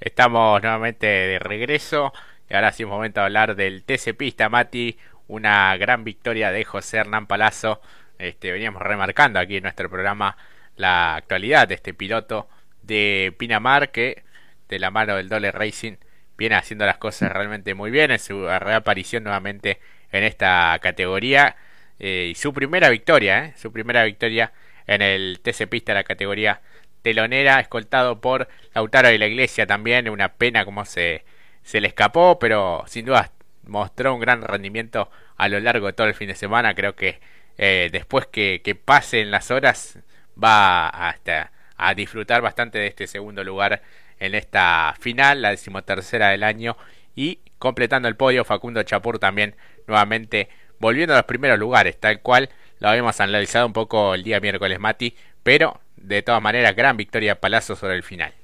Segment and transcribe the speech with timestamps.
[0.00, 2.12] Estamos nuevamente de regreso
[2.48, 4.96] y ahora sí es momento de hablar del TC Pista, Mati.
[5.26, 7.80] Una gran victoria de José Hernán Palazzo.
[8.18, 10.36] Este, veníamos remarcando aquí en nuestro programa
[10.76, 12.48] la actualidad de este piloto
[12.82, 14.22] de Pinamar que
[14.68, 15.96] de la mano del Dole Racing
[16.36, 19.80] viene haciendo las cosas realmente muy bien en su reaparición nuevamente
[20.12, 21.56] en esta categoría
[21.98, 24.52] eh, y su primera victoria, eh, su primera victoria
[24.86, 26.60] en el TC Pista, la categoría
[27.02, 30.08] telonera, escoltado por Lautaro de la Iglesia también.
[30.08, 31.24] Una pena como se,
[31.62, 33.32] se le escapó, pero sin duda
[33.66, 36.74] mostró un gran rendimiento a lo largo de todo el fin de semana.
[36.74, 37.20] Creo que
[37.58, 39.98] eh, después que, que pasen las horas
[40.42, 43.82] va hasta a disfrutar bastante de este segundo lugar
[44.18, 46.76] en esta final, la decimotercera del año.
[47.14, 49.54] Y completando el podio, Facundo Chapur también
[49.86, 54.40] nuevamente volviendo a los primeros lugares, tal cual lo habíamos analizado un poco el día
[54.40, 58.34] miércoles, Mati, pero de todas maneras, gran victoria de Palazzo sobre el final.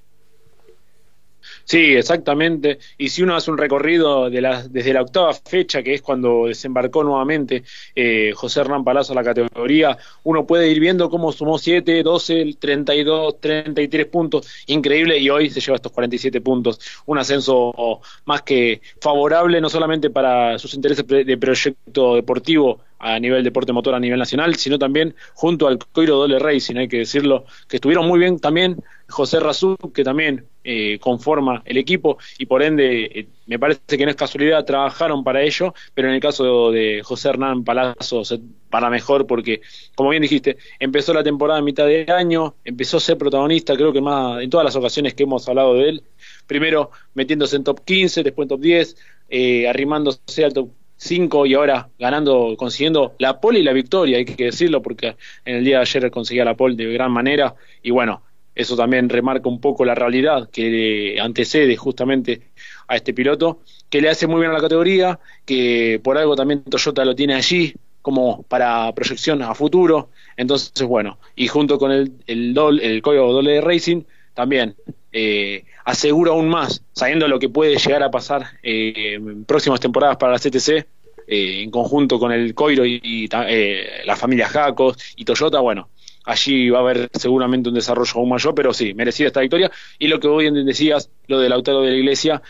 [1.65, 2.79] Sí, exactamente.
[2.99, 6.47] Y si uno hace un recorrido de la, desde la octava fecha, que es cuando
[6.47, 11.59] desembarcó nuevamente eh, José Hernán Palazzo a la categoría, uno puede ir viendo cómo sumó
[11.59, 14.47] 7, 12, 32, 33 puntos.
[14.67, 15.19] Increíble.
[15.19, 16.79] Y hoy se lleva estos 47 puntos.
[17.07, 23.45] Un ascenso más que favorable, no solamente para sus intereses de proyecto deportivo a nivel
[23.45, 27.45] deporte motor a nivel nacional, sino también junto al Coiro Dole Racing, hay que decirlo,
[27.69, 28.83] que estuvieron muy bien también
[29.15, 34.05] José Razú, que también eh, conforma el equipo y por ende eh, me parece que
[34.05, 38.23] no es casualidad, trabajaron para ello, pero en el caso de José Hernán Palazzo
[38.71, 39.61] para mejor porque,
[39.95, 43.93] como bien dijiste, empezó la temporada en mitad de año, empezó a ser protagonista, creo
[43.93, 46.03] que más en todas las ocasiones que hemos hablado de él,
[46.49, 48.97] primero metiéndose en top 15, después en top 10,
[49.31, 54.25] eh, arrimándose al top 5 y ahora ganando, consiguiendo la pole y la victoria, hay
[54.25, 57.55] que decirlo, porque en el día de ayer conseguía la pole de gran manera.
[57.83, 58.23] Y bueno,
[58.55, 62.43] eso también remarca un poco la realidad que antecede justamente
[62.89, 66.63] a este piloto, que le hace muy bien a la categoría, que por algo también
[66.63, 72.13] Toyota lo tiene allí como para proyección a futuro, entonces bueno, y junto con el,
[72.27, 74.03] el, el código doble de Racing,
[74.35, 74.77] también
[75.13, 80.17] eh, asegura aún más, sabiendo lo que puede llegar a pasar eh, en próximas temporadas
[80.17, 80.87] para la CTC,
[81.27, 85.89] eh, en conjunto con el Coiro y, la familia Jacos y Toyota, bueno,
[86.25, 89.71] allí va a haber seguramente un desarrollo aún mayor, pero sí, merecida esta victoria.
[89.99, 92.43] Y lo que hoy decías, lo del autero de la iglesia,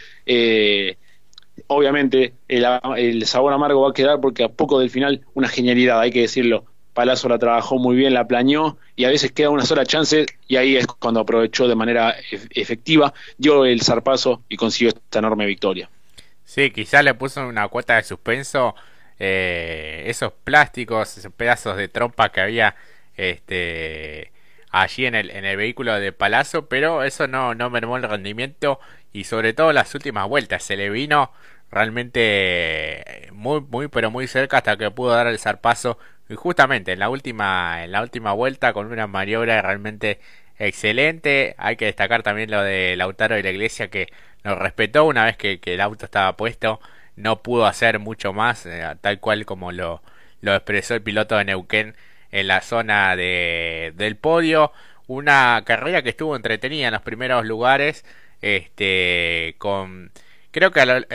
[1.66, 6.00] obviamente el, el, sabor amargo va a quedar porque a poco del final una genialidad,
[6.00, 6.64] hay que decirlo.
[6.92, 10.56] Palazzo la trabajó muy bien, la planeó y a veces queda una sola chance y
[10.56, 15.90] ahí es cuando aprovechó de manera efectiva, dio el zarpazo y consiguió esta enorme victoria.
[16.44, 18.76] Sí, quizás le puso una cuota de suspenso
[19.18, 22.76] eh, esos plásticos, esos pedazos de trompa que había
[23.16, 24.32] este,
[24.70, 28.80] allí en el, en el vehículo de Palazzo, pero eso no, no mermó el rendimiento
[29.12, 31.32] y sobre todo las últimas vueltas se le vino
[31.70, 35.98] realmente muy, muy, pero muy cerca hasta que pudo dar el zarpazo
[36.28, 40.20] y justamente en la última, en la última vuelta con una maniobra realmente
[40.58, 41.54] excelente.
[41.58, 44.08] Hay que destacar también lo de Lautaro de la Iglesia que
[44.44, 46.80] nos respetó una vez que, el auto estaba puesto.
[47.16, 50.02] No pudo hacer mucho más, eh, tal cual como lo,
[50.40, 51.94] lo expresó el piloto de Neuquén
[52.34, 54.72] en la zona de, del podio.
[55.06, 58.04] Una carrera que estuvo entretenida en los primeros lugares.
[58.42, 60.12] Este, con
[60.50, 61.06] creo que al,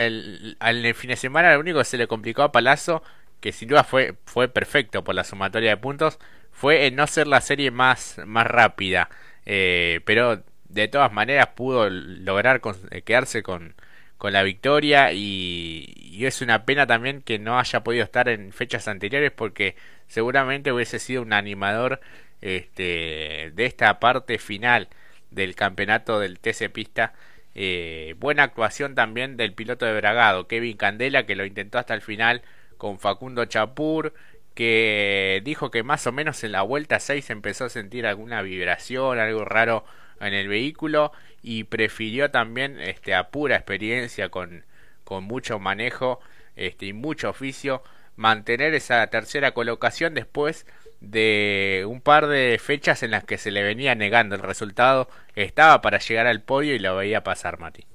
[0.60, 3.02] el fin de semana lo único que se le complicó a Palazzo
[3.40, 6.18] que sin duda fue, fue perfecto por la sumatoria de puntos,
[6.52, 9.08] fue en no ser la serie más, más rápida.
[9.46, 12.60] Eh, pero de todas maneras pudo lograr
[12.90, 13.74] eh, quedarse con,
[14.18, 18.52] con la victoria y, y, es una pena también que no haya podido estar en
[18.52, 19.76] fechas anteriores porque
[20.10, 22.00] seguramente hubiese sido un animador
[22.42, 24.88] este, de esta parte final
[25.30, 27.14] del campeonato del TC Pista.
[27.54, 32.02] Eh, buena actuación también del piloto de Bragado, Kevin Candela, que lo intentó hasta el
[32.02, 32.42] final
[32.76, 34.12] con Facundo Chapur,
[34.54, 39.18] que dijo que más o menos en la vuelta 6 empezó a sentir alguna vibración,
[39.20, 39.84] algo raro
[40.20, 44.64] en el vehículo y prefirió también este, a pura experiencia con,
[45.04, 46.20] con mucho manejo
[46.56, 47.84] este, y mucho oficio
[48.20, 50.66] mantener esa tercera colocación después
[51.00, 55.08] de un par de fechas en las que se le venía negando el resultado.
[55.34, 57.86] Estaba para llegar al podio y lo veía pasar Mati.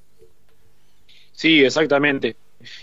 [1.31, 2.37] Sí exactamente.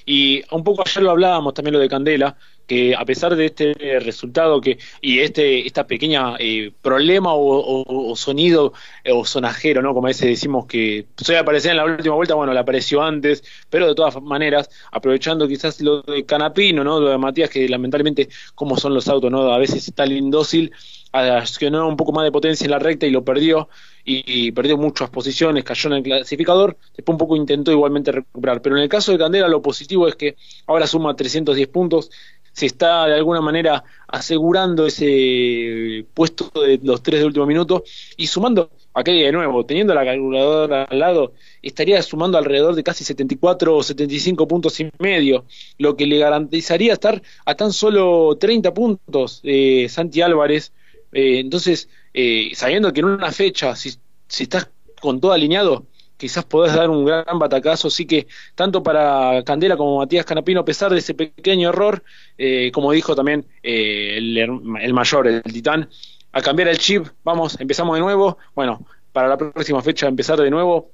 [0.06, 2.36] Y un poco ayer lo hablábamos también lo de Candela,
[2.66, 8.72] que a pesar de este resultado que y este esta pequeña eh, problema o, sonido
[9.04, 9.94] eh, o sonajero, ¿no?
[9.94, 13.42] Como a veces decimos que suele aparecer en la última vuelta, bueno, le apareció antes,
[13.68, 17.00] pero de todas maneras, aprovechando quizás lo de Canapino, ¿no?
[17.00, 19.52] Lo de Matías, que lamentablemente, como son los autos, ¿no?
[19.52, 20.72] A veces está indócil,
[21.12, 23.68] accionó un poco más de potencia en la recta y lo perdió
[24.04, 28.76] y, perdió muchas posiciones, cayó en el clasificador, después un poco intentó igualmente recuperar, pero
[28.76, 30.36] en el caso de Candela lo positivo es que
[30.66, 32.10] ahora suma 310 puntos,
[32.52, 37.82] se está de alguna manera asegurando ese puesto de los tres de último minuto
[38.16, 41.32] y sumando, aquí de nuevo, teniendo la calculadora al lado,
[41.62, 45.46] estaría sumando alrededor de casi 74 o 75 puntos y medio,
[45.78, 50.72] lo que le garantizaría estar a tan solo 30 puntos de Santi Álvarez.
[51.12, 53.94] Eh, entonces, eh, sabiendo que en una fecha, si,
[54.28, 54.69] si estás
[55.00, 55.87] con todo alineado,
[56.22, 60.64] quizás podés dar un gran batacazo, así que tanto para Candela como Matías Canapino, a
[60.64, 62.04] pesar de ese pequeño error,
[62.38, 65.88] eh, como dijo también eh, el, mayor, el titán,
[66.30, 70.48] a cambiar el chip, vamos, empezamos de nuevo, bueno, para la próxima fecha empezar de
[70.48, 70.92] nuevo,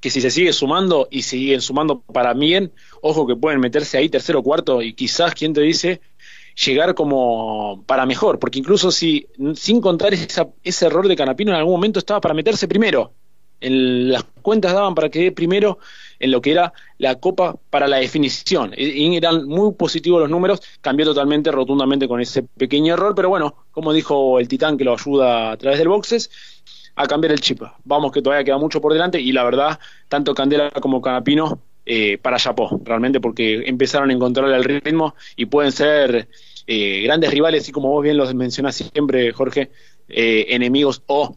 [0.00, 2.72] que si se sigue sumando y siguen sumando para bien,
[3.02, 6.00] ojo que pueden meterse ahí tercero cuarto y quizás, ¿quién te dice?
[6.64, 11.74] llegar como para mejor, porque incluso si sin contar ese error de Canapino en algún
[11.74, 13.12] momento estaba para meterse primero,
[13.60, 15.78] en las cuentas daban para que primero
[16.18, 18.72] en lo que era la Copa para la definición.
[18.76, 23.54] Y eran muy positivos los números, cambió totalmente, rotundamente con ese pequeño error, pero bueno,
[23.70, 26.30] como dijo el Titán que lo ayuda a través del boxes,
[26.94, 27.62] a cambiar el chip.
[27.84, 32.18] Vamos que todavía queda mucho por delante y la verdad, tanto Candela como Canapino eh,
[32.18, 36.28] para Chapó, realmente porque empezaron a encontrar el ritmo y pueden ser
[36.66, 39.70] eh, grandes rivales y como vos bien los mencionás siempre, Jorge,
[40.08, 41.36] eh, enemigos o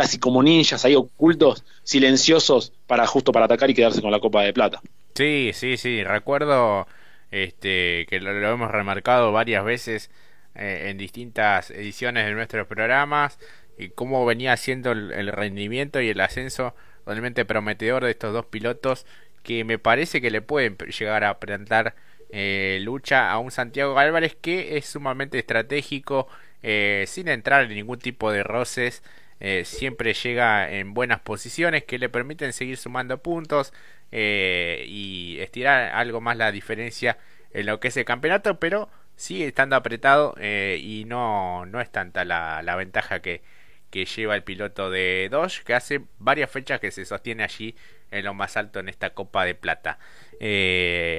[0.00, 4.42] casi como ninjas ahí ocultos, silenciosos, para justo para atacar y quedarse con la copa
[4.42, 4.80] de plata.
[5.14, 6.86] Sí, sí, sí, recuerdo
[7.30, 10.10] este que lo, hemos remarcado varias veces
[10.54, 13.38] eh, en distintas ediciones de nuestros programas
[13.76, 16.74] y cómo venía siendo el, rendimiento y el ascenso
[17.04, 19.04] realmente prometedor de estos dos pilotos
[19.42, 21.94] que me parece que le pueden llegar a plantar
[22.30, 26.26] eh, lucha a un Santiago Álvarez que es sumamente estratégico
[26.62, 29.02] eh, sin entrar en ningún tipo de roces
[29.40, 33.72] eh, siempre llega en buenas posiciones que le permiten seguir sumando puntos
[34.12, 37.16] eh, y estirar algo más la diferencia
[37.52, 41.90] en lo que es el campeonato, pero sigue estando apretado eh, y no, no es
[41.90, 43.42] tanta la, la ventaja que,
[43.90, 47.74] que lleva el piloto de Dodge, que hace varias fechas que se sostiene allí
[48.10, 49.98] en lo más alto en esta Copa de Plata.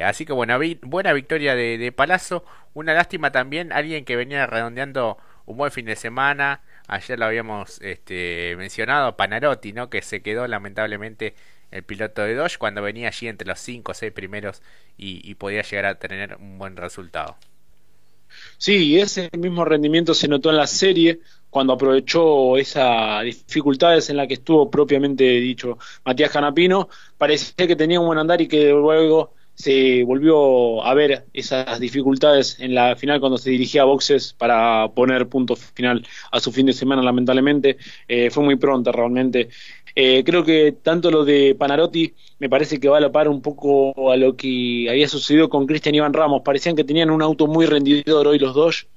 [0.06, 2.46] así que buena, buena victoria de, de Palazzo.
[2.74, 7.80] Una lástima también, alguien que venía redondeando un buen fin de semana, Ayer lo habíamos
[7.81, 9.89] este, mencionado, Panarotti, ¿no?
[9.89, 11.36] Que se quedó lamentablemente
[11.72, 14.62] el piloto de Dodge cuando venía allí entre los 5 o 6 primeros
[14.98, 17.38] y, podía llegar a tener un buen resultado.
[18.57, 21.19] Sí, ese mismo rendimiento se notó en la serie
[21.50, 26.88] cuando aprovechó esas dificultades en la que estuvo propiamente dicho Matías Canapino.
[27.18, 32.59] Parecía que tenía un buen andar y que luego se volvió a ver esas dificultades
[32.59, 36.65] en la final cuando se dirigía a boxes para poner punto final a su fin
[36.65, 37.77] de semana, lamentablemente.
[38.07, 39.50] Eh, fue muy pronta realmente.
[39.95, 43.42] Eh, creo que tanto lo de Panarotti me parece que va a la par un
[43.42, 46.42] poco a lo que había sucedido con Cristian Iván Ramos.
[46.44, 48.88] Parecían que tenían un auto muy rendidor hoy los dos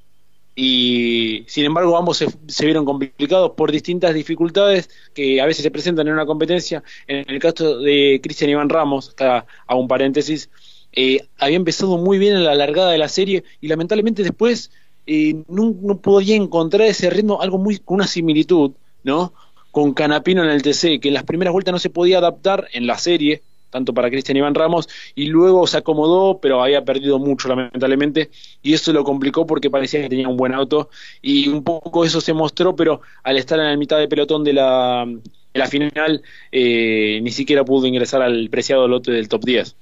[0.57, 6.07] y sin embargo ambos se, vieron complicados por distintas dificultades que a veces se presentan
[6.07, 6.83] en una competencia.
[7.07, 10.51] En el caso de Cristian Iván Ramos, acá a un paréntesis,
[10.93, 14.71] eh, había empezado muy bien en la largada de la serie y lamentablemente después
[15.07, 18.73] eh, no, no, podía encontrar ese ritmo, algo muy con una similitud,
[19.03, 19.35] ¿no?
[19.73, 22.87] Con Canapino en el TC, que en las primeras vueltas no se podía adaptar en
[22.87, 23.43] la serie,
[23.75, 28.31] tanto para Cristian Iván Ramos, y luego se acomodó, pero había perdido mucho lamentablemente,
[28.63, 30.91] y eso lo complicó porque parecía que tenía un buen auto,
[31.21, 34.53] y un poco eso se mostró, pero al estar en la mitad de pelotón de
[34.53, 39.77] la, de la final, eh, ni siquiera pudo ingresar al preciado lote del top 10.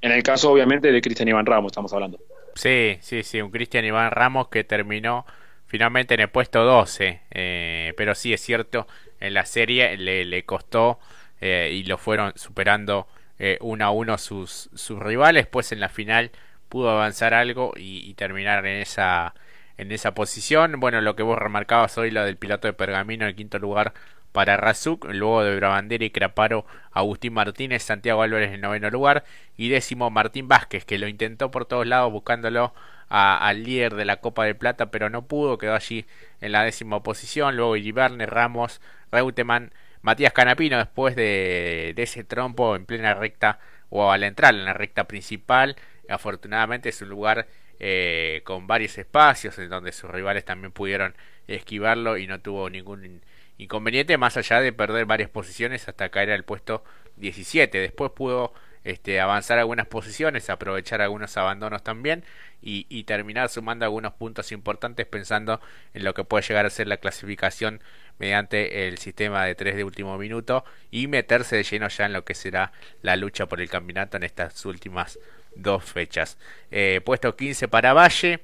[0.00, 2.18] En el caso, obviamente, de Cristian Iván Ramos, estamos hablando.
[2.56, 5.24] Sí, sí, sí, un Cristian Iván Ramos que terminó
[5.66, 8.88] finalmente en el puesto 12, eh, pero sí es cierto,
[9.20, 10.98] en la serie le, le costó
[11.40, 13.06] eh, y lo fueron superando
[13.38, 16.30] eh, uno a uno sus, sus rivales, pues en la final
[16.68, 19.34] pudo avanzar algo y, terminar en esa,
[19.76, 20.80] en esa posición.
[20.80, 23.94] Bueno, lo que vos remarcabas hoy, lo del piloto de Pergamino en quinto lugar
[24.32, 29.24] para Razuk, luego de Brabandera y Craparo, Agustín Martínez, Santiago Álvarez en noveno lugar
[29.56, 32.74] y décimo Martín Vázquez, que lo intentó por todos lados buscándolo
[33.08, 36.04] al líder de la Copa de Plata, pero no pudo, quedó allí
[36.42, 42.86] en la décima posición, luego Iribarne, Ramos, Reutemann, Matías Canapino después de, ese trompo en
[42.86, 43.58] plena recta
[43.90, 45.76] o al entrar en la recta principal.
[46.08, 47.46] Afortunadamente su lugar
[47.80, 51.14] eh, con varios espacios en donde sus rivales también pudieron
[51.46, 53.22] esquivarlo y no tuvo ningún
[53.58, 56.84] inconveniente más allá de perder varias posiciones hasta caer al puesto
[57.16, 57.78] 17.
[57.78, 58.52] Después pudo
[58.84, 62.24] este, avanzar algunas posiciones, aprovechar algunos abandonos también
[62.62, 65.60] y, terminar sumando algunos puntos importantes pensando
[65.94, 67.80] en lo que puede llegar a ser la clasificación
[68.18, 72.24] mediante el sistema de 3 de último minuto y meterse de lleno ya en lo
[72.24, 72.72] que será
[73.02, 75.18] la lucha por el campeonato en estas últimas
[75.54, 76.38] dos fechas.
[76.70, 78.40] Eh, puesto 15 para Valle,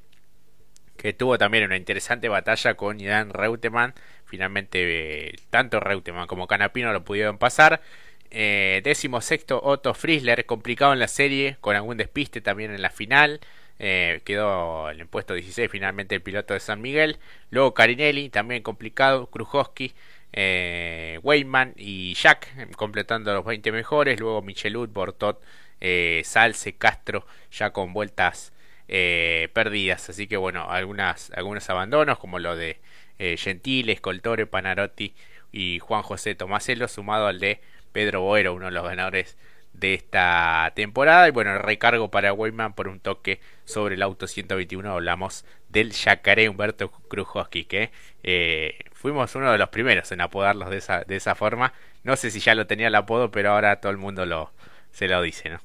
[0.97, 3.95] que tuvo también una interesante batalla con Ian Reutemann.
[4.25, 7.83] Finalmente, eh, tanto Reutemann como Canapino lo pudieron pasar.
[8.31, 12.91] Eh, décimo sexto, Otto Friesler, complicado en la serie, con algún despiste también en la
[12.91, 13.41] final.
[13.79, 17.19] Eh, quedó en el puesto 16 finalmente el piloto de San Miguel.
[17.51, 19.27] Luego Carinelli, también complicado.
[19.27, 19.95] Krujowski,
[20.33, 24.21] eh, Weyman y Jack, completando los 20 mejores.
[24.21, 25.43] Luego Michelut, Bortot,
[25.81, 28.53] eh, Salce, Castro, ya con vueltas
[28.89, 30.09] eh, perdidas.
[30.11, 32.81] Así que bueno, algunas, algunos abandonos como lo de
[33.19, 35.15] eh, Gentile, Scoltore, Panarotti
[35.53, 37.61] y Juan José Tomaselo, sumado al de
[37.93, 39.37] Pedro Boero, uno de los ganadores
[39.75, 41.29] de esta temporada.
[41.29, 44.91] Y bueno, el recargo para Weyman por un toque sobre el auto 121.
[44.91, 47.91] Hablamos del Yacaré Humberto Krujowski, que
[48.23, 51.75] eh, fuimos uno de los primeros en apodarlos de esa, de esa forma.
[52.05, 54.53] No sé si ya lo tenía el apodo, pero ahora todo el mundo lo,
[54.93, 55.61] se lo dice, ¿no?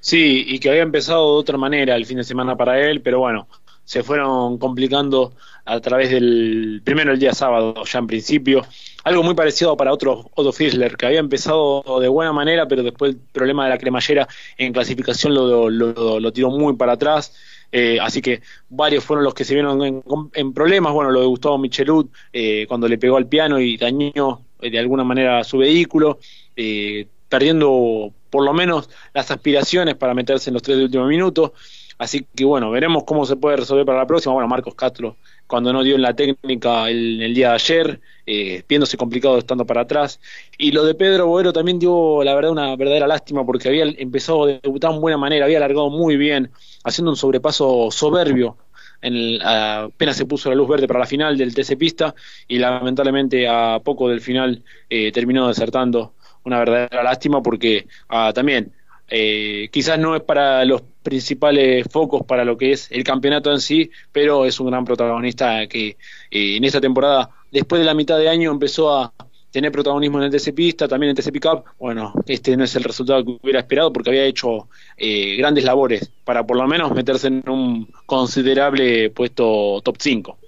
[0.00, 3.18] Sí, y que había empezado de otra manera el fin de semana para él, pero
[3.18, 3.48] bueno,
[3.88, 5.32] se fueron complicando
[5.64, 8.66] a través del primero el día sábado ya en principio.
[9.02, 13.12] Algo muy parecido para otro Otto Fischler que había empezado de buena manera pero después
[13.12, 14.28] el problema de la cremallera
[14.58, 17.34] en clasificación lo, lo, lo tiró muy para atrás.
[17.72, 20.02] Eh, así que varios fueron los que se vieron en,
[20.34, 20.92] en problemas.
[20.92, 24.78] Bueno lo de Gustavo Michelud eh, cuando le pegó al piano y dañó eh, de
[24.78, 26.18] alguna manera su vehículo
[26.56, 31.52] eh, perdiendo por lo menos las aspiraciones para meterse en los tres de último minutos
[31.98, 34.32] Así que bueno, veremos cómo se puede resolver para la próxima.
[34.32, 35.16] Bueno, Marcos Castro,
[35.48, 39.80] cuando no dio en la técnica el, día de ayer, eh, viéndose complicado estando para
[39.80, 40.20] atrás.
[40.56, 44.44] Y lo de Pedro Boero también dio, la verdad, una verdadera lástima porque había empezado
[44.44, 46.50] a debutar de buena manera, había alargado muy bien,
[46.84, 48.56] haciendo un sobrepaso soberbio.
[49.00, 52.14] En el, apenas se puso la luz verde para la final del TC Pista
[52.46, 56.14] y lamentablemente a poco del final eh, terminó desertando.
[56.44, 58.72] Una verdadera lástima porque ah, también
[59.08, 63.60] eh, quizás no es para los principales focos para lo que es el campeonato en
[63.60, 65.96] sí, pero es un gran protagonista que
[66.30, 69.12] eh, en esta temporada, después de la mitad de año, empezó a
[69.50, 71.64] tener protagonismo en el TC Pista, también en el TC Pickup.
[71.78, 76.12] Bueno, este no es el resultado que hubiera esperado porque había hecho eh, grandes labores
[76.24, 80.38] para por lo menos meterse en un considerable puesto top 5.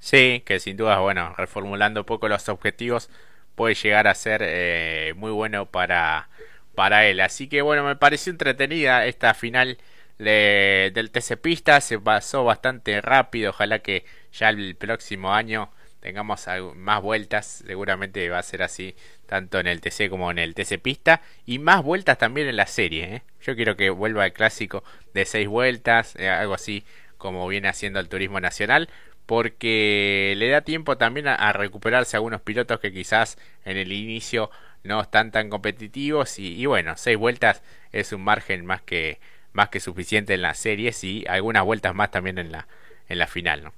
[0.00, 3.08] Sí, que sin duda, bueno, reformulando un poco los objetivos,
[3.54, 6.28] puede llegar a ser eh, muy bueno para
[6.74, 7.20] para él.
[7.20, 9.78] Así que bueno, me pareció entretenida esta final
[10.18, 11.80] de, del TC Pista.
[11.80, 13.50] Se pasó bastante rápido.
[13.50, 17.62] Ojalá que ya el próximo año tengamos más vueltas.
[17.66, 18.94] Seguramente va a ser así
[19.26, 21.22] tanto en el TC como en el TC Pista.
[21.46, 23.16] Y más vueltas también en la serie.
[23.16, 23.22] ¿eh?
[23.42, 26.16] Yo quiero que vuelva el clásico de seis vueltas.
[26.16, 26.84] Eh, algo así
[27.18, 28.88] como viene haciendo el turismo nacional
[29.26, 34.50] porque le da tiempo también a, a, recuperarse algunos pilotos que quizás en el inicio
[34.84, 37.62] no están tan competitivos y, y, bueno, seis vueltas
[37.92, 39.20] es un margen más que
[39.52, 42.66] más que suficiente en las series y algunas vueltas más también en la
[43.08, 43.72] en la final, ¿no?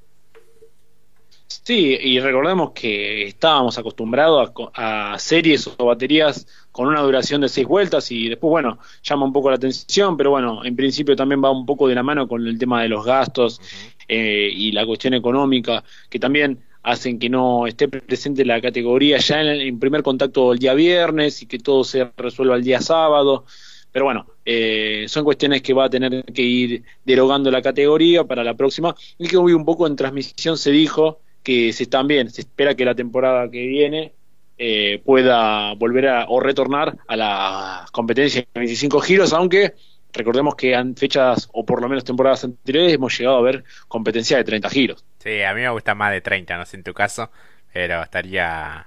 [1.62, 7.49] Sí, y recordemos que estábamos acostumbrados a, a, series o baterías con una duración de
[7.49, 11.42] seis vueltas y después, bueno, llama un poco la atención, pero bueno, en principio también
[11.42, 13.94] va un poco de la mano con el tema de los gastos uh -huh.
[14.08, 19.40] eh, y la cuestión económica, que también hacen que no esté presente la categoría ya
[19.40, 23.44] en, primer contacto el día viernes y que todo se resuelva el día sábado.
[23.90, 28.44] Pero bueno, eh, son cuestiones que va a tener que ir derogando la categoría para
[28.44, 28.94] la próxima.
[29.18, 32.84] Y que hoy un poco en transmisión se dijo que se también se espera que
[32.84, 34.12] la temporada que viene
[34.58, 39.74] eh, pueda volver a o retornar a la competencia de 25 giros, aunque
[40.12, 44.36] recordemos que en fechas o por lo menos temporadas anteriores hemos llegado a ver competencia
[44.36, 45.04] de 30 giros.
[45.24, 47.30] Sí, a mí me gusta más de 30, no sé en tu caso,
[47.72, 48.86] pero estaría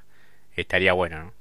[0.55, 1.33] estaría bueno, ¿no?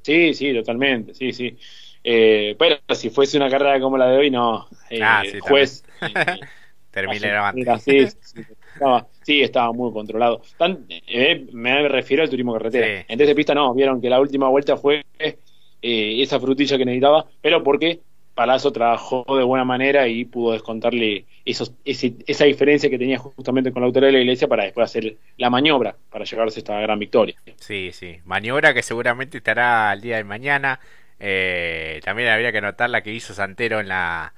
[0.00, 1.58] Sí, sí, totalmente, sí, sí.
[2.02, 4.66] Eh, pero si fuese una carrera como la de hoy, no.
[4.88, 5.84] Eh, ah, sí, juez.
[6.90, 7.82] Terminero antes.
[7.82, 8.40] Sí, sí,
[8.72, 10.40] estaba, sí, estaba muy controlado.
[10.56, 13.04] Tan, eh, me refiero al turismo carretera.
[13.06, 15.36] En de pista no, vieron que la última vuelta fue eh,
[15.82, 18.00] esa frutilla que necesitaba, pero porque
[18.40, 23.70] Palazzo trabajó de buena manera y pudo descontarle esos, ese, esa diferencia que tenía justamente
[23.70, 26.80] con la autoridad de la iglesia para después hacer la maniobra para llegarse a esta
[26.80, 27.36] gran victoria.
[27.56, 30.80] Sí, sí, maniobra que seguramente estará al día de mañana.
[31.18, 34.32] Eh, también habría que notar la que hizo Santero en la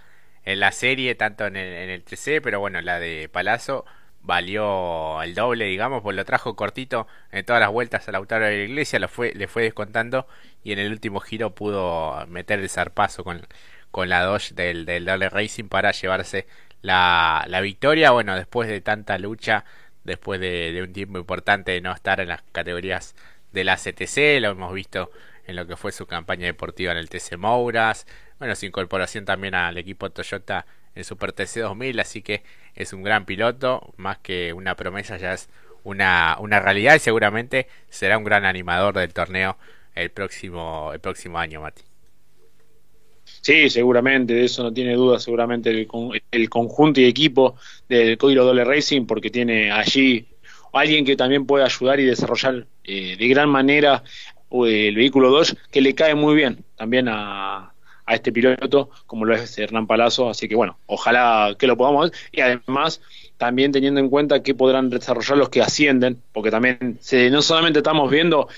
[0.44, 3.84] en la serie, tanto en el, en el TC, pero bueno, la de Palazzo
[4.22, 8.56] valió el doble, digamos, pues lo trajo cortito en todas las vueltas al Lautaro de
[8.56, 10.26] la Iglesia, lo fue, le fue descontando
[10.64, 13.42] y en el último giro pudo meter el zarpazo con,
[13.92, 16.48] con la Dodge del, del Racing para llevarse
[16.82, 18.10] la, la victoria.
[18.10, 19.64] Bueno, después de tanta lucha,
[20.02, 23.14] después de, de un tiempo importante de no estar en las categorías
[23.52, 25.12] de la CTC, lo hemos visto
[25.46, 28.06] en lo que fue su campaña deportiva en el TC Mouras,
[28.38, 32.42] bueno, su incorporación también al equipo Toyota en Super TC 2000, así que
[32.74, 35.48] es un gran piloto, más que una promesa ya es
[35.84, 39.58] una, una realidad y seguramente será un gran animador del torneo
[39.94, 41.91] el próximo, el próximo año, Mati.
[43.24, 45.88] Sí, seguramente, de eso no tiene duda, seguramente el,
[46.30, 47.56] el conjunto y equipo
[47.88, 50.26] del Código Dole Racing, porque tiene allí
[50.72, 54.02] alguien que también puede ayudar y desarrollar eh, de gran manera
[54.50, 57.72] eh, el vehículo 2, que le cae muy bien también a,
[58.06, 62.12] a este piloto, como lo es Hernán Palazzo, así que bueno, ojalá que lo podamos
[62.32, 63.00] y además
[63.36, 67.80] también teniendo en cuenta que podrán desarrollar los que ascienden, porque también se, no solamente
[67.80, 68.48] estamos viendo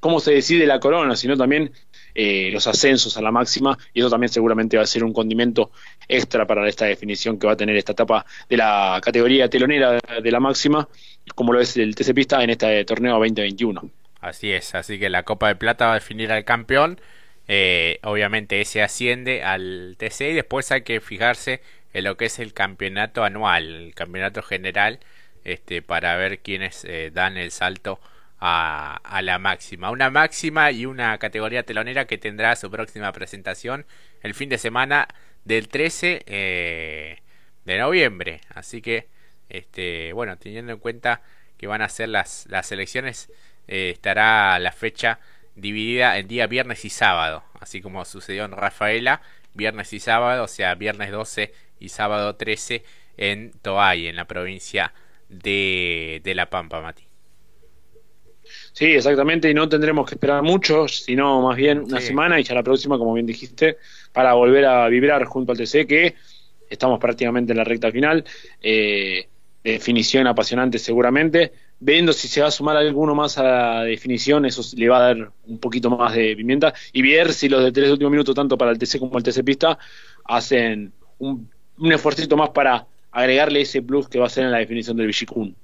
[0.00, 1.72] cómo se decide la corona, sino también
[2.14, 5.70] eh, los ascensos a la máxima, y eso también seguramente va a ser un condimento
[6.08, 10.30] extra para esta definición que va a tener esta etapa de la categoría telonera de
[10.30, 10.88] la máxima,
[11.34, 13.90] como lo es el TC Pista en este torneo 2021.
[14.20, 16.98] Así es, así que la Copa de Plata va a definir al campeón
[17.46, 21.60] eh, obviamente ese asciende al TC y después hay que fijarse
[21.92, 24.98] en lo que es el campeonato anual, el campeonato general,
[25.44, 28.00] este, para ver quiénes eh, dan el salto
[28.46, 29.90] a, a, la máxima.
[29.90, 33.86] Una máxima y una categoría telonera que tendrá su próxima presentación
[34.22, 35.08] el fin de semana
[35.44, 37.22] del 13 eh,
[37.64, 38.42] de noviembre.
[38.50, 39.08] Así que,
[39.48, 41.22] este, bueno, teniendo en cuenta
[41.56, 43.32] que van a ser las, las elecciones,
[43.66, 45.20] eh, estará la fecha
[45.54, 49.22] dividida en día viernes y sábado, así como sucedió en Rafaela,
[49.54, 52.84] viernes y sábado, o sea, viernes 12 y sábado 13
[53.16, 54.92] en Toay, en la provincia
[55.30, 57.13] de, de La Pampa, Mati.
[58.74, 62.08] Sí, exactamente, y no tendremos que esperar mucho, sino más bien una sí.
[62.08, 63.78] semana y ya la próxima, como bien dijiste,
[64.12, 66.16] para volver a vibrar junto al TC, que
[66.68, 68.24] estamos prácticamente en la recta final.
[68.60, 69.28] Eh,
[69.62, 74.62] definición apasionante seguramente viendo si se va a sumar alguno más a la definición, eso
[74.76, 77.90] le va a dar un poquito más de pimienta, y ver si los de tres
[77.90, 79.78] últimos minutos, tanto para el TC como el TC Pista,
[80.24, 84.58] hacen un, un esfuerzo más para agregarle ese plus que va a ser en la
[84.58, 85.54] definición del Villicún.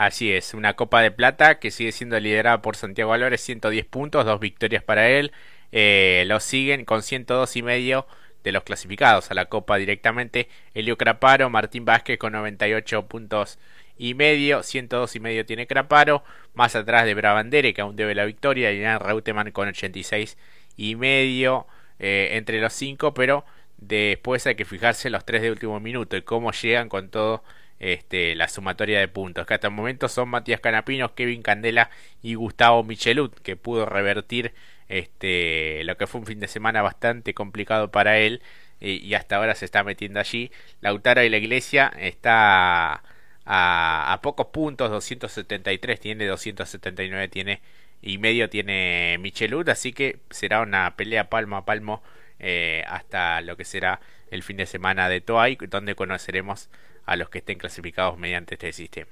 [0.00, 4.24] Así es, una Copa de Plata que sigue siendo liderada por Santiago Álvarez, 110 puntos,
[4.24, 5.30] dos victorias para él,
[5.72, 8.06] eh, lo siguen con 102 y medio
[8.42, 13.58] de los clasificados a la Copa directamente, Elio Craparo, Martín Vázquez con 98 puntos
[13.98, 18.24] y medio, 102 y medio tiene Craparo, más atrás de Bravandere que aún debe la
[18.24, 20.38] victoria, y Reutemann con 86
[20.78, 21.66] y medio
[21.98, 23.44] eh, entre los cinco, pero
[23.76, 27.44] después hay que fijarse los tres de último minuto y cómo llegan con todo
[27.80, 31.90] este, la sumatoria de puntos, que hasta el momento son Matías Canapinos, Kevin Candela
[32.22, 34.54] y Gustavo Michelut, que pudo revertir
[34.88, 38.42] este, lo que fue un fin de semana bastante complicado para él
[38.80, 40.50] y, hasta ahora se está metiendo allí.
[40.80, 43.02] Lautaro y la Iglesia está
[43.44, 47.60] a, a pocos puntos, 273 tiene, 279 tiene
[48.02, 52.02] y medio tiene Michelud, así que será una pelea palmo a palmo
[52.38, 56.70] eh, hasta lo que será el fin de semana de Toay, donde conoceremos
[57.10, 59.10] a los que estén clasificados mediante este sistema.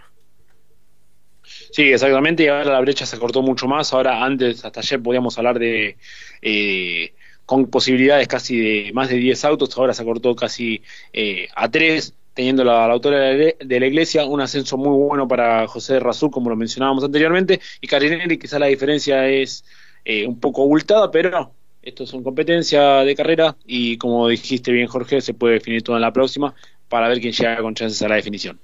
[1.42, 5.36] Sí, exactamente, y ahora la brecha se cortó mucho más, ahora antes, hasta ayer podíamos
[5.36, 5.96] hablar de...
[6.40, 7.12] Eh,
[7.44, 10.82] con posibilidades casi de más de 10 autos, ahora se cortó casi
[11.12, 15.66] eh, a 3, teniendo la, la autora de, la iglesia, un ascenso muy bueno para
[15.66, 19.64] José Razú, como lo mencionábamos anteriormente, y Carinelli, quizá la diferencia es
[20.04, 25.20] eh, un poco abultada, pero esto son competencia de carrera y como dijiste bien Jorge,
[25.20, 26.54] se puede definir todo en la próxima
[26.88, 28.58] para ver quién llega con chances a la definición.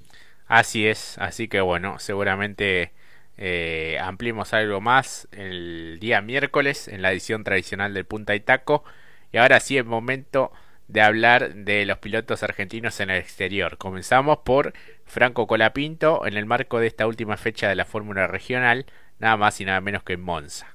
[0.47, 2.91] Así es, así que bueno, seguramente
[3.37, 8.83] eh, ampliemos algo más el día miércoles en la edición tradicional del Punta y Taco.
[9.31, 10.51] Y ahora sí es momento
[10.87, 13.77] de hablar de los pilotos argentinos en el exterior.
[13.77, 14.73] Comenzamos por
[15.05, 18.85] Franco Colapinto en el marco de esta última fecha de la Fórmula Regional,
[19.19, 20.74] nada más y nada menos que en Monza.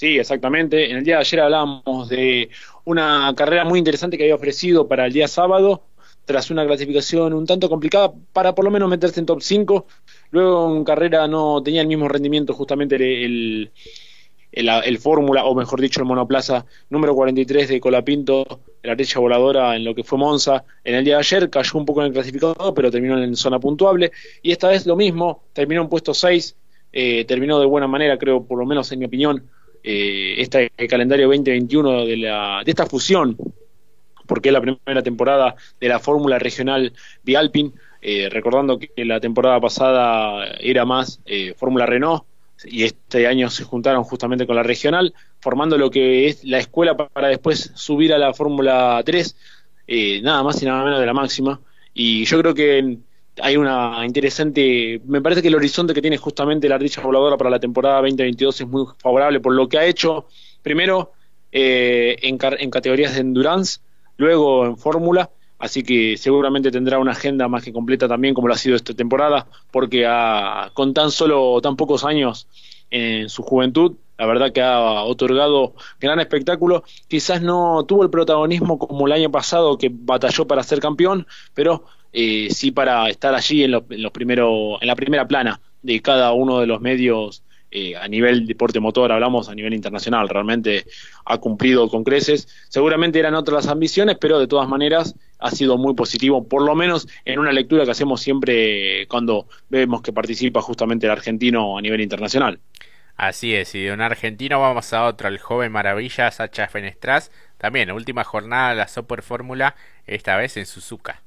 [0.00, 0.90] Sí, exactamente.
[0.90, 2.48] En el día de ayer hablábamos de
[2.84, 5.82] una carrera muy interesante que había ofrecido para el día sábado,
[6.24, 9.86] tras una clasificación un tanto complicada para por lo menos meterse en top 5.
[10.30, 13.70] Luego en carrera no tenía el mismo rendimiento justamente el,
[14.52, 18.46] el Fórmula, o mejor dicho, el monoplaza número 43 de Colapinto,
[18.82, 20.64] la derecha voladora en lo que fue Monza.
[20.82, 23.60] En el día de ayer cayó un poco en el clasificado, pero terminó en zona
[23.60, 24.12] puntuable.
[24.40, 26.56] Y esta vez lo mismo, terminó en puesto 6,
[26.90, 29.50] eh, terminó de buena manera, creo, por lo menos en mi opinión,
[29.82, 33.36] eh, este calendario 2021 de, la, de esta fusión
[34.30, 36.92] porque es la primera temporada de la Fórmula Regional
[37.24, 42.22] Bialpin, eh, recordando que la temporada pasada era más eh, Fórmula Renault
[42.64, 46.96] y este año se juntaron justamente con la regional, formando lo que es la escuela
[46.96, 49.36] para después subir a la Fórmula 3,
[49.88, 51.60] eh, nada más y nada menos de la máxima.
[51.92, 52.98] Y yo creo que
[53.42, 57.50] hay una interesante, me parece que el horizonte que tiene justamente la ardilla voladora para
[57.50, 60.26] la temporada 2022 es muy favorable por lo que ha hecho,
[60.62, 61.12] primero
[61.52, 63.80] en, en categorías de endurance,
[64.16, 68.54] luego en fórmula, así que seguramente tendrá una agenda más que completa también como lo
[68.54, 70.06] ha sido esta temporada, porque
[70.74, 72.46] con tan solo tan pocos años
[72.90, 78.78] en su juventud, la verdad que ha otorgado gran espectáculo, quizás no tuvo el protagonismo
[78.78, 83.64] como el año pasado que batalló para ser campeón, pero eh, sí para estar allí
[83.64, 87.42] en, los primero, en la primera plana de cada uno de los medios
[87.72, 90.86] eh, a nivel deporte motor, hablamos a nivel internacional, realmente
[91.24, 92.48] ha cumplido con creces.
[92.68, 96.74] Seguramente eran otras las ambiciones, pero de todas maneras ha sido muy positivo, por lo
[96.74, 101.80] menos en una lectura que hacemos siempre cuando vemos que participa justamente el argentino a
[101.80, 102.58] nivel internacional.
[103.16, 107.92] Así es, y de un argentino vamos a otro, el joven maravilla Sacha Fenestras, también
[107.92, 111.22] última jornada de la Super Fórmula, esta vez en Suzuka.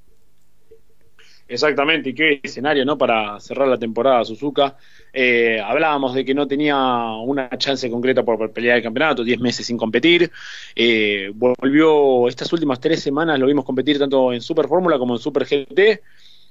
[1.54, 2.98] Exactamente, y qué escenario, ¿no?
[2.98, 4.76] Para cerrar la temporada Suzuka.
[5.14, 6.76] Eh, hablábamos de que no tenía
[7.24, 10.32] una chance concreta por, pelear el campeonato, 10 meses sin competir.
[10.76, 15.20] Eh, volvió estas últimas tres semanas, lo vimos competir tanto en Super Fórmula como en
[15.20, 16.02] Super GT,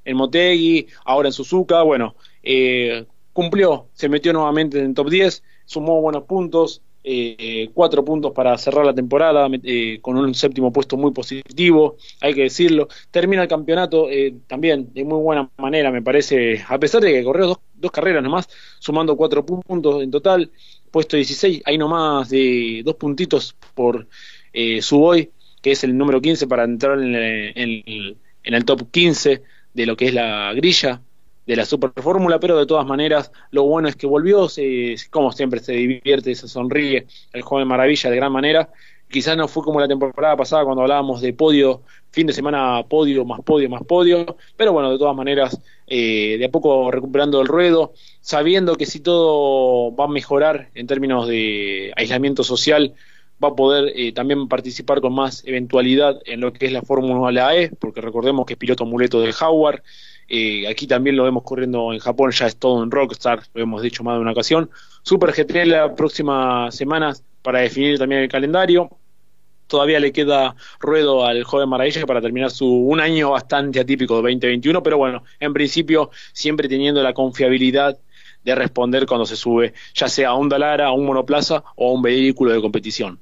[0.04, 1.82] en Motegi, ahora en Suzuka.
[1.82, 8.32] Bueno, eh, cumplió, se metió nuevamente en top 10, sumó buenos puntos, eh, cuatro puntos
[8.32, 12.88] para cerrar la temporada eh, con un séptimo puesto muy positivo, hay que decirlo.
[13.10, 17.24] Termina el campeonato eh, también de muy buena manera, me parece, a pesar de que
[17.24, 20.50] corrió dos, dos carreras nomás, sumando cuatro puntos en total,
[20.90, 24.06] puesto 16, hay nomás de dos puntitos por
[24.52, 29.42] eh, Suboy, que es el número 15 para entrar en en el top 15
[29.74, 31.02] de lo que es la grilla
[31.46, 35.32] de la Super Fórmula, pero de todas maneras lo bueno es que volvió, se, como
[35.32, 38.68] siempre se divierte, se sonríe el joven maravilla de gran manera.
[39.08, 43.24] Quizás no fue como la temporada pasada cuando hablábamos de podio, fin de semana podio,
[43.26, 47.46] más podio, más podio, pero bueno, de todas maneras, eh, de a poco recuperando el
[47.46, 52.94] ruedo, sabiendo que si todo va a mejorar en términos de aislamiento social,
[53.42, 57.56] va a poder eh, también participar con más eventualidad en lo que es la Fórmula
[57.56, 59.82] E, porque recordemos que es piloto muleto de Howard,
[60.34, 63.82] eh, aquí también lo vemos corriendo en Japón, ya es todo un rockstar, lo hemos
[63.82, 64.70] dicho más de una ocasión.
[65.02, 68.88] Super GT la próxima semana para definir también el calendario.
[69.66, 74.22] Todavía le queda ruedo al joven Maravilla para terminar su un año bastante atípico de
[74.22, 77.98] 2021, pero bueno, en principio siempre teniendo la confiabilidad
[78.42, 81.92] de responder cuando se sube, ya sea a un Dalara, a un monoplaza o a
[81.92, 83.18] un vehículo de competición.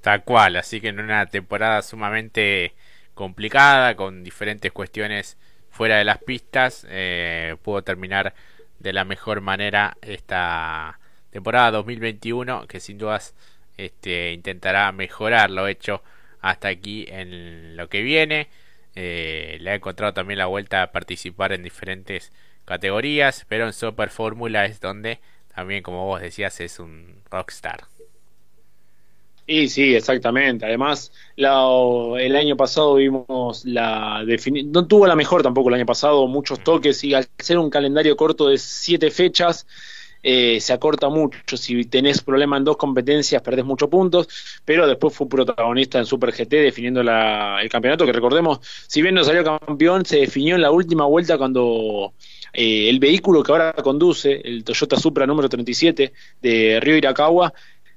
[0.00, 2.74] Tal cual, así que en una temporada sumamente
[3.14, 5.38] complicada, con diferentes cuestiones
[5.76, 8.34] fuera de las pistas, eh, pudo terminar
[8.78, 10.98] de la mejor manera esta
[11.30, 13.34] temporada 2021, que sin dudas
[13.76, 16.02] este, intentará mejorar lo hecho
[16.40, 18.48] hasta aquí en lo que viene.
[18.94, 22.32] Eh, le ha encontrado también la vuelta a participar en diferentes
[22.64, 25.20] categorías, pero en Super Fórmula es donde
[25.54, 27.84] también, como vos decías, es un rockstar.
[29.46, 30.66] Y sí, exactamente.
[30.66, 34.24] Además, el año pasado vimos la
[34.64, 38.16] no tuvo la mejor tampoco el año pasado, muchos toques y al ser un calendario
[38.16, 39.66] corto de siete fechas,
[40.28, 41.56] eh, se acorta mucho.
[41.56, 44.26] Si tenés problema en dos competencias, perdés muchos puntos,
[44.64, 49.22] pero después fue protagonista en Super GT definiendo el campeonato, que recordemos, si bien no
[49.22, 52.14] salió campeón, se definió en la última vuelta cuando
[52.52, 57.52] eh, el vehículo que ahora conduce, el Toyota Supra número 37 de Río Irakawa,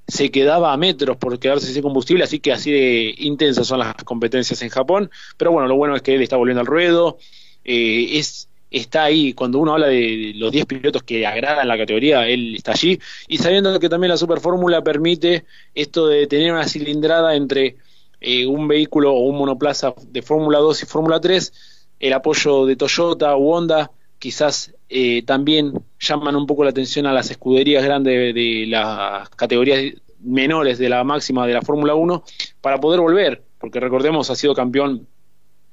[0.10, 3.96] se quedaba a metros por quedarse sin combustible, así que así de intensas son las
[4.04, 5.10] competencias en Japón.
[5.38, 7.18] Pero bueno, lo bueno es que él está volviendo al ruedo,
[7.64, 12.28] eh, es, está ahí, cuando uno habla de los 10 pilotos que agradan la categoría,
[12.28, 15.46] él está allí, y sabiendo que también la Super Fórmula permite
[15.76, 17.78] esto de tener una cilindrada entre
[18.22, 21.54] eh, un vehículo o un monoplaza de Fórmula 2 y Fórmula 3,
[22.00, 27.14] el apoyo de Toyota o Honda quizás eh, también llaman un poco la atención a
[27.14, 32.24] las escuderías grandes de, las categorías menores de la máxima de la Fórmula 1
[32.60, 35.08] para poder volver, porque recordemos ha sido campeón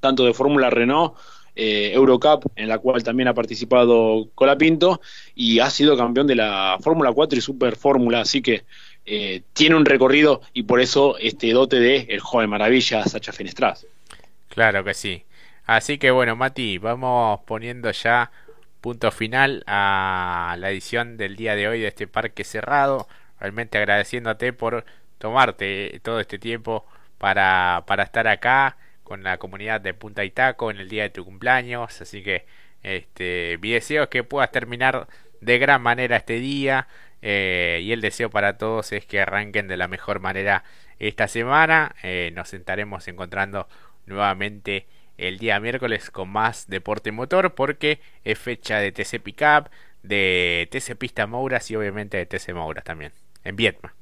[0.00, 1.14] tanto de Fórmula Renault,
[1.54, 5.00] eh, Eurocup, en la cual también ha participado Colapinto,
[5.34, 8.64] y ha sido campeón de la Fórmula 4 y Super Fórmula, así que
[9.06, 13.86] eh, tiene un recorrido y por eso este dote de el joven maravilla Sacha Fenestras.
[14.48, 15.22] Claro que sí.
[15.64, 18.30] Así que bueno, Mati, vamos poniendo ya
[18.86, 23.08] punto final a la edición del día de hoy de este parque cerrado.
[23.40, 24.84] Realmente agradeciéndote por
[25.18, 26.86] tomarte todo este tiempo
[27.18, 31.24] para, para estar acá con la comunidad de Punta Itaco en el día de tu
[31.24, 32.00] cumpleaños.
[32.00, 32.46] Así que
[32.84, 35.08] este, mi deseo es que puedas terminar
[35.40, 36.86] de gran manera este día.
[37.22, 40.62] Eh, y el deseo para todos es que arranquen de la mejor manera
[41.00, 41.96] esta semana.
[42.04, 43.66] Eh, nos estaremos encontrando
[44.06, 44.86] nuevamente
[45.18, 49.70] el día miércoles con más deporte motor porque es fecha de TC Pickup,
[50.02, 53.12] de TC Pista Mouras y obviamente de TC Mouras también,
[53.44, 53.94] en Vietma.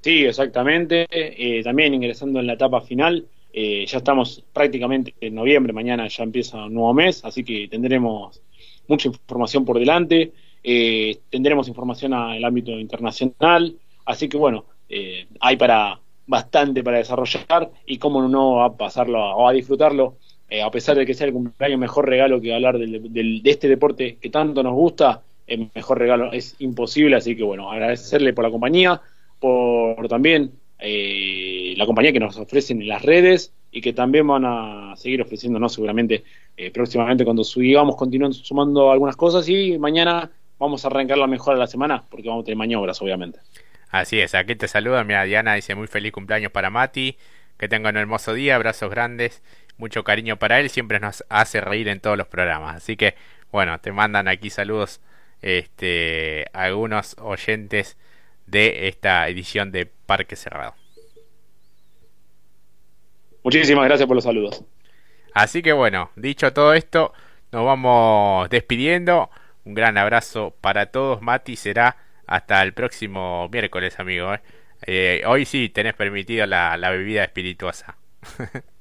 [0.00, 1.06] Sí, exactamente.
[1.10, 3.26] Eh, también ingresando en la etapa final.
[3.52, 8.40] Eh, ya estamos prácticamente en noviembre, mañana ya empieza un nuevo mes, así que tendremos
[8.86, 10.32] mucha información por delante.
[10.62, 14.66] Eh, tendremos información al ámbito internacional, así que bueno,
[15.40, 20.18] hay para bastante para desarrollar y cómo no a pasarlo o a disfrutarlo,
[20.64, 24.30] a pesar de que sea el cumpleaños, mejor regalo que hablar de este deporte que
[24.30, 29.00] tanto nos gusta, el mejor regalo es imposible, así que bueno, agradecerle por la compañía
[29.40, 34.44] por también eh, la compañía que nos ofrecen en las redes y que también van
[34.44, 36.24] a seguir ofreciéndonos seguramente
[36.56, 41.54] eh, próximamente cuando sigamos continuando sumando algunas cosas y mañana vamos a arrancar la mejor
[41.54, 43.40] de la semana porque vamos a tener maniobras obviamente.
[43.90, 47.16] Así es, aquí te saluda, mira Diana dice muy feliz cumpleaños para Mati,
[47.56, 49.42] que tenga un hermoso día, abrazos grandes,
[49.78, 53.14] mucho cariño para él, siempre nos hace reír en todos los programas, así que
[53.50, 55.00] bueno, te mandan aquí saludos
[55.40, 57.96] este algunos oyentes
[58.46, 60.74] de esta edición de Parque Cerrado.
[63.42, 64.64] Muchísimas gracias por los saludos.
[65.32, 67.12] Así que bueno, dicho todo esto,
[67.52, 69.30] nos vamos despidiendo.
[69.64, 71.22] Un gran abrazo para todos.
[71.22, 71.96] Mati será
[72.28, 74.32] hasta el próximo miércoles, amigo.
[74.34, 74.40] ¿eh?
[74.86, 77.96] Eh, hoy sí tenés permitido la, la bebida espirituosa.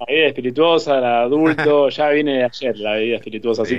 [0.00, 3.76] La bebida espirituosa, el adulto, ya viene de ayer la bebida espirituosa, así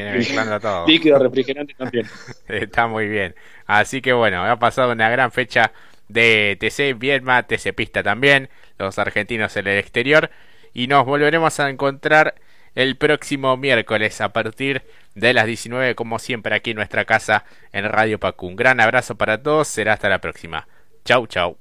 [0.61, 0.85] todo.
[0.87, 2.05] líquido refrigerante también.
[2.47, 3.33] Está muy bien.
[3.65, 5.71] Así que bueno, ha pasado una gran fecha
[6.09, 10.29] de TC Vietma, TC Pista también, los argentinos en el exterior.
[10.75, 12.35] Y nos volveremos a encontrar
[12.75, 14.83] el próximo miércoles a partir
[15.15, 18.47] de las 19, como siempre, aquí en nuestra casa en Radio Pacu.
[18.47, 20.67] Un gran abrazo para todos, será hasta la próxima.
[21.06, 21.61] Chau, chau.